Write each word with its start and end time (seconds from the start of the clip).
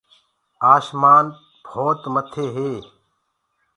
آشمآن 0.73 1.25
تمآ 1.65 2.09
مٿي 2.13 2.45
هي۔ 2.55 2.71